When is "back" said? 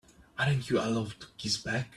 1.57-1.89